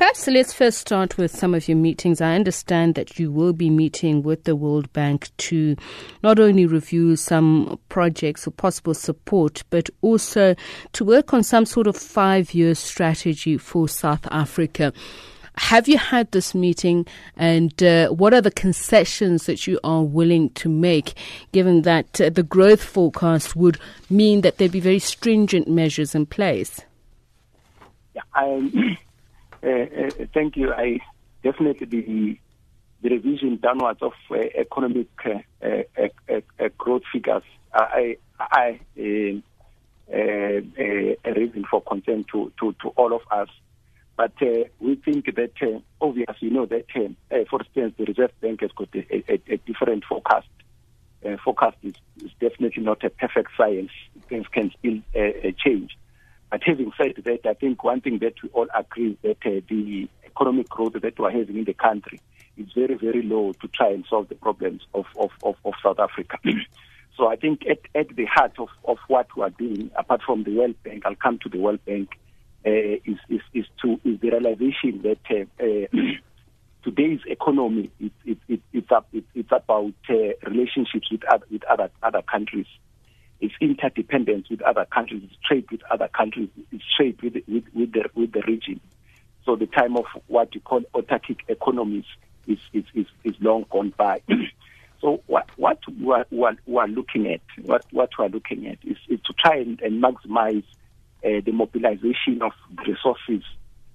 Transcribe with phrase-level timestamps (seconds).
[0.00, 2.22] Perhaps let's first start with some of your meetings.
[2.22, 5.76] I understand that you will be meeting with the World Bank to
[6.22, 10.54] not only review some projects or possible support, but also
[10.94, 14.94] to work on some sort of five year strategy for South Africa.
[15.56, 17.06] Have you had this meeting,
[17.36, 21.12] and uh, what are the concessions that you are willing to make,
[21.52, 23.78] given that uh, the growth forecast would
[24.08, 26.80] mean that there'd be very stringent measures in place?
[28.14, 28.96] Yeah, I,
[29.62, 30.72] uh, uh, thank you.
[30.72, 31.00] I
[31.42, 32.38] definitely the,
[33.02, 37.42] the revision downwards of uh, economic uh, growth figures.
[37.72, 38.80] I, I,
[41.24, 43.48] a reason for concern to, to, to all of us.
[44.16, 48.32] But uh, we think that, uh, obviously, you know that, uh, for instance, the Reserve
[48.40, 50.48] Bank has got a, a, a different forecast.
[51.42, 53.90] forecast is, is, definitely not a perfect science.
[54.28, 54.98] Things can still
[55.64, 55.96] change.
[56.50, 60.68] But having said that, I think one thing that we all agree that the economic
[60.68, 62.20] growth that we're having in the country
[62.56, 66.00] is very, very low to try and solve the problems of, of, of, of South
[66.00, 66.38] Africa.
[67.16, 70.42] so I think at, at the heart of, of what we are doing, apart from
[70.42, 72.10] the World Bank, I'll come to the World Bank,
[72.66, 76.02] uh, is, is, is to is the realization that uh, uh,
[76.84, 79.94] today's economy it, it, it, it's, up, it, it's about
[80.46, 82.66] relationships with other, with other other countries.
[83.40, 85.22] It's interdependence with other countries.
[85.24, 86.48] It's trade with other countries.
[86.72, 88.80] It's trade with with, with the with the region.
[89.44, 92.04] So the time of what you call autarkic economies
[92.46, 94.22] is is, is, is long gone by.
[95.00, 96.26] so what what we are,
[96.66, 99.80] we are, looking at, what what we are looking at is, is to try and,
[99.80, 100.64] and maximize
[101.24, 102.52] uh, the mobilization of
[102.86, 103.42] resources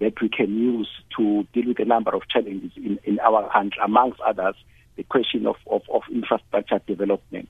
[0.00, 3.80] that we can use to deal with a number of challenges in, in our country,
[3.84, 4.54] amongst others,
[4.96, 7.48] the question of, of, of infrastructure development.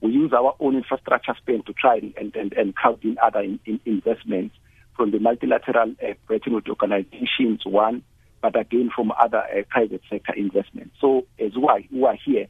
[0.00, 3.58] We use our own infrastructure spend to try and, and, and count in other in,
[3.64, 4.54] in investments
[4.96, 8.02] from the multilateral uh, Bretton Woods organizations, one,
[8.42, 10.96] but again from other uh, private sector investments.
[11.00, 12.46] So as are, we are here,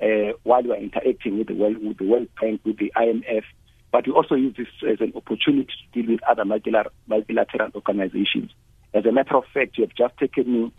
[0.00, 3.44] uh, while we are interacting with the World, with the World Bank, with the IMF,
[3.90, 8.50] but we also use this as an opportunity to deal with other multilateral organizations.
[8.92, 10.72] As a matter of fact, you have just taken me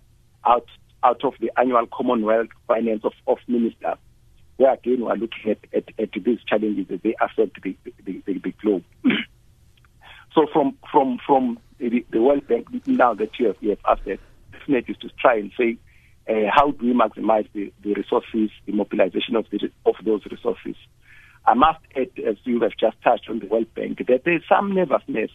[0.46, 0.68] out
[1.02, 3.98] out of the annual Commonwealth Finance of, of Ministers,
[4.60, 7.76] where again we are looking at, at, at these challenges as they affect the,
[8.06, 8.84] the, the, the globe.
[10.36, 14.04] so from from from the, the, World Bank now that you have, you have asked
[14.06, 14.20] that,
[14.52, 15.78] definitely is to try and say
[16.30, 20.76] uh, how do we maximize the, the resources, the mobilization of the, of those resources.
[21.46, 24.44] I must add, as you have just touched on the World Bank, that there is
[24.50, 25.32] some nervousness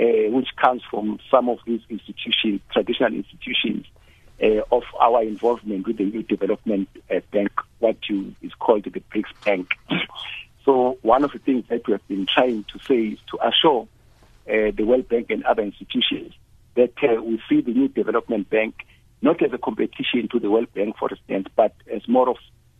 [0.00, 3.84] uh, which comes from some of these institutions, traditional institutions,
[4.42, 8.90] uh, of our involvement with the New Development uh, Bank, what you, is called the
[8.90, 9.70] BRICS Bank.
[10.64, 13.88] so one of the things that we have been trying to say is to assure
[14.48, 16.32] uh, the World Bank and other institutions
[16.74, 18.74] that uh, we see the New Development Bank
[19.22, 22.36] not as a competition to the World Bank, for instance, but as more of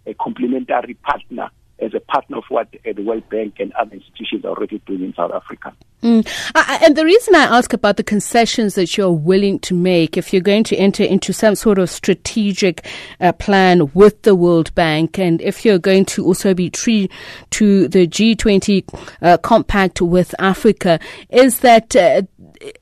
[0.06, 4.44] a complementary partner as a partner of what uh, the World Bank and other institutions
[4.44, 5.74] are already doing in South Africa.
[6.02, 6.26] Mm.
[6.54, 10.32] Uh, and the reason I ask about the concessions that you're willing to make if
[10.32, 12.86] you're going to enter into some sort of strategic
[13.20, 17.08] uh, plan with the World Bank and if you're going to also be true
[17.50, 18.84] to the G20
[19.22, 21.00] uh, compact with Africa
[21.30, 22.22] is that uh,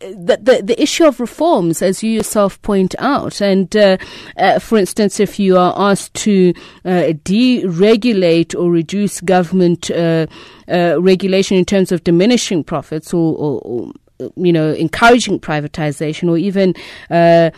[0.01, 3.97] the, the, the issue of reforms, as you yourself point out, and uh,
[4.37, 6.53] uh, for instance, if you are asked to
[6.85, 10.27] uh, deregulate or reduce government uh,
[10.69, 13.93] uh, regulation in terms of diminishing profits or, or, or
[14.37, 16.75] you know, encouraging privatization or even
[17.11, 17.51] uh,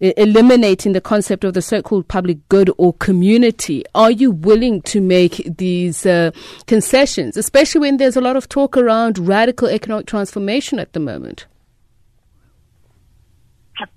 [0.00, 3.84] eliminating the concept of the so-called public good or community.
[3.94, 6.30] Are you willing to make these uh,
[6.66, 11.46] concessions, especially when there's a lot of talk around radical economic transformation at the moment?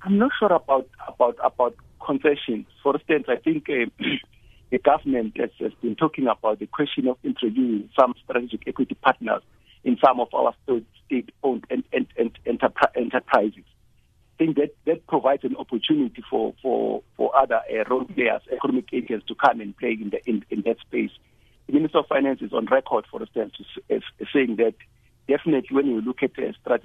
[0.01, 2.65] I'm not sure about about about concessions.
[2.81, 3.85] For instance, I think uh,
[4.71, 9.41] the government has, has, been talking about the question of introducing some strategic equity partners
[9.83, 13.63] in some of our state-owned and, and, and enterprises.
[13.65, 18.85] I think that that provides an opportunity for for for other uh, role players, economic
[18.93, 21.11] agents, to come and play in the in, in that space.
[21.67, 23.53] The Minister of Finance is on record, for instance,
[23.89, 24.01] as,
[24.31, 24.75] saying that
[25.27, 26.77] definitely when you look at uh,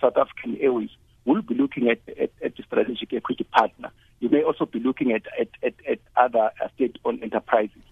[0.00, 0.90] South African Airways
[1.28, 2.30] we'll be looking at, at,
[3.18, 3.90] equity partner.
[4.20, 7.82] You may also be looking at, at, at, at other state-owned enterprises.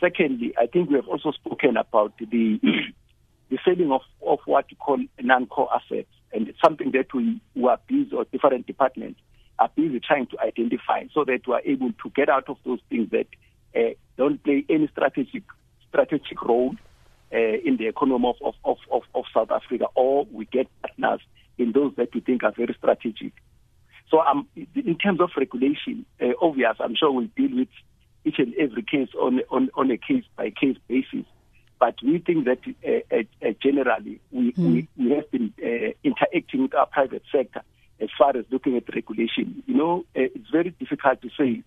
[0.00, 2.58] Secondly, I think we have also spoken about the
[3.50, 7.68] the selling of, of what you call non-core assets, and it's something that we, we
[7.68, 9.20] are busy, or different departments
[9.58, 12.78] are busy trying to identify, so that we are able to get out of those
[12.88, 13.26] things that
[13.76, 15.42] uh, don't play any strategic
[15.88, 16.74] strategic role
[17.32, 21.20] uh, in the economy of, of, of, of South Africa, or we get partners
[21.58, 23.32] in those that we think are very strategic.
[24.10, 27.68] So um, in terms of regulation, uh, obvious, I'm sure we'll deal with
[28.24, 31.24] each and every case on, on, on a case by case basis.
[31.78, 34.72] But we think that uh, uh, uh generally we, mm.
[34.72, 37.62] we, we, have been uh, interacting with our private sector
[38.00, 39.62] as far as looking at regulation.
[39.66, 41.62] You know, uh, it's very difficult to say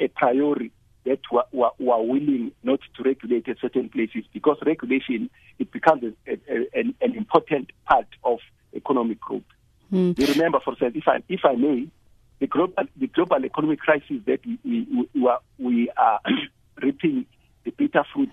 [0.00, 0.70] a priori
[1.04, 1.20] that
[1.52, 6.78] we are willing not to regulate at certain places because regulation it becomes a, a,
[6.78, 8.38] an, an, important part of
[8.74, 9.42] economic growth.
[9.92, 10.18] Mm.
[10.18, 11.88] You remember, for example, if I, if I may,
[12.40, 16.20] the global the global economic crisis that we we, we are, we are
[16.82, 17.26] reaping
[17.64, 18.32] the bitter fruits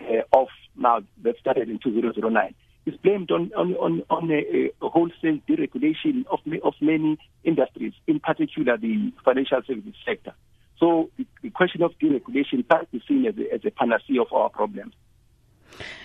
[0.00, 2.54] uh, of now that started in 2009
[2.86, 8.20] is blamed on on on, on a, a wholesale deregulation of of many industries, in
[8.20, 10.32] particular the financial services sector.
[10.78, 14.32] So the, the question of deregulation can't be seen as a, as a panacea of
[14.32, 14.94] our problems.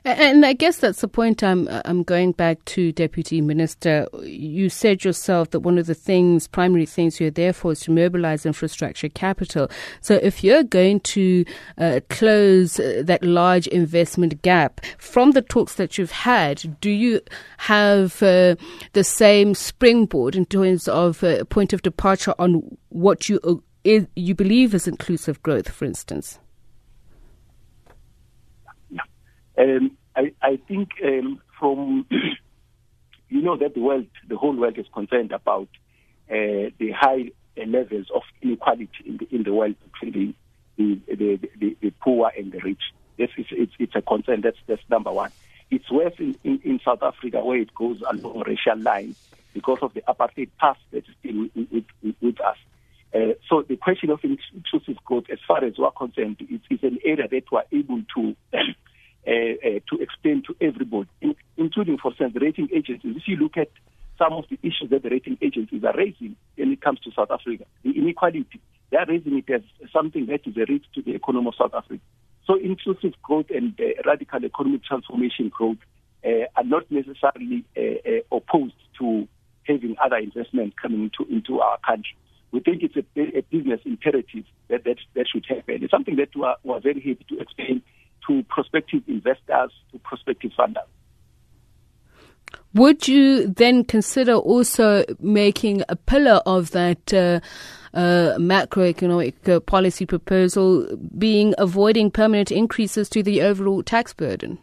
[0.05, 4.07] And I guess that's the point I'm I'm going back to, Deputy Minister.
[4.21, 7.91] You said yourself that one of the things, primary things you're there for, is to
[7.91, 9.67] mobilize infrastructure capital.
[10.01, 11.43] So if you're going to
[11.79, 17.21] uh, close uh, that large investment gap from the talks that you've had, do you
[17.57, 18.55] have uh,
[18.93, 23.55] the same springboard in terms of a uh, point of departure on what you uh,
[24.15, 26.39] you believe is inclusive growth, for instance?
[29.57, 32.05] Um, I, I, think um, from
[33.29, 35.69] you know that the world, the whole world is concerned about
[36.29, 40.35] uh, the high levels of inequality in the, in the world between
[40.77, 42.81] the the, the, the, poor and the rich.
[43.17, 44.41] Yes, it's, it's, it's, a concern.
[44.41, 45.31] That's that's number one.
[45.71, 49.17] It's worse in, in, in, South Africa where it goes along racial lines
[49.53, 52.57] because of the apartheid past that is still with, with, with us.
[53.13, 56.99] Uh, so the question of inclusive growth, as far as we're concerned, is, is an
[57.05, 58.35] area that we're able to
[59.25, 61.09] to explain to everybody,
[61.57, 63.15] including, for instance, the rating agencies.
[63.17, 63.69] If you look at
[64.17, 67.31] some of the issues that the rating agencies are raising when it comes to South
[67.31, 68.61] Africa, the inequality,
[68.91, 69.61] they are raising it as
[69.91, 72.01] something that is a risk to the economy of South Africa.
[72.47, 75.77] So inclusive growth and uh, radical economic transformation growth
[76.23, 79.27] uh, are not necessarily uh, uh, opposed to
[79.63, 82.15] having other investment coming into, into our country.
[82.51, 85.83] We think it's a, a business imperative that, that that should happen.
[85.83, 87.81] It's something that we are, we are very happy to explain
[88.27, 90.87] to prospective investors, to prospective funders.
[92.73, 97.39] Would you then consider also making a pillar of that uh,
[97.93, 100.85] uh, macroeconomic uh, policy proposal
[101.17, 104.57] being avoiding permanent increases to the overall tax burden?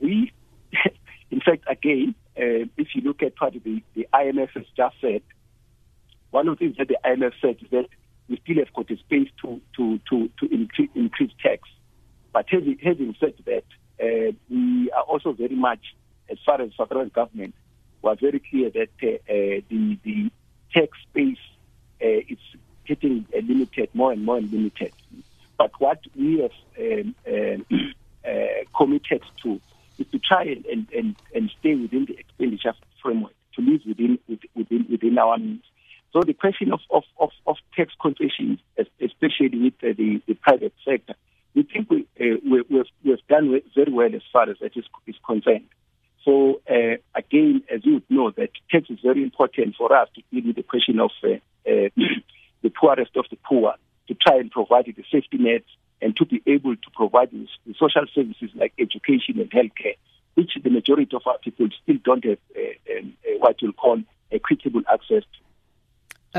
[0.00, 0.32] We,
[1.30, 5.20] in fact, again, uh, if you look at what the, the IMF has just said,
[6.30, 7.88] one of the things that the IMF said is that
[8.28, 11.68] we still have got a space to to to to increase, increase tax.
[12.32, 13.64] But having, having said that,
[14.02, 15.94] uh, we are also very much,
[16.28, 17.54] as far as federal government,
[18.02, 20.30] was very clear that uh, uh, the the
[20.72, 21.38] tax space
[22.02, 22.38] uh, is
[22.86, 24.92] getting limited, more and more limited.
[25.58, 27.66] But what we have um, um,
[28.26, 28.30] uh,
[28.76, 29.60] committed to
[29.98, 34.18] is to try and, and, and, and stay within the expenditure framework, to live within
[34.54, 35.64] within within our means.
[36.12, 38.58] So the question of, of, of, of tax concessions,
[39.00, 41.14] especially with uh, the, the private sector,
[41.54, 44.84] we think we, uh, we, we've, we've done very well as far as that is,
[45.06, 45.66] is concerned.
[46.24, 50.46] So uh, again, as you know, that tax is very important for us to deal
[50.46, 51.34] with the question of uh,
[51.70, 51.88] uh,
[52.62, 53.74] the poorest of the poor,
[54.08, 55.68] to try and provide the safety nets
[56.00, 57.46] and to be able to provide the
[57.78, 59.96] social services like education and healthcare,
[60.34, 64.00] which the majority of our people still don't have uh, um, what you'll call
[64.32, 65.40] equitable access to.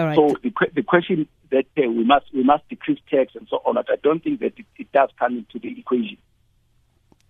[0.04, 0.16] Right.
[0.16, 3.78] So the, the question that uh, we must we must decrease tax and so on,
[3.78, 6.18] I don't think that it, it does come into the equation.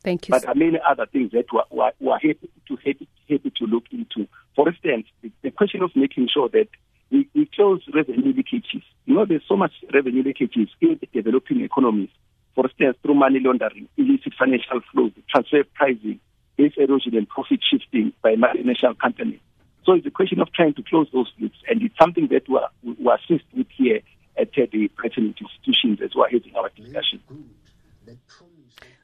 [0.04, 0.34] Thank you.
[0.34, 3.52] But there are many other things that we are, we are happy to happy, happy
[3.58, 4.28] to look into.
[4.56, 6.68] For instance, the, the question of making sure that
[7.10, 8.84] we, we close revenue leakages.
[9.06, 12.10] You know, there's so much revenue leakages in the developing economies.
[12.56, 16.20] For instance, through money laundering, illicit financial flows, transfer pricing,
[16.58, 19.40] base erosion, and profit shifting by multinational companies.
[19.88, 22.58] So it's a question of trying to close those loops, and it's something that we,
[22.58, 24.02] are, we assist with here
[24.38, 27.22] at the pertinent institutions as we're having our discussion.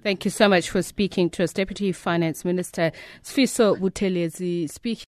[0.04, 2.92] Thank you so much for speaking to us, Deputy Finance Minister
[3.24, 5.02] Sifiso Buthelezi, speaking.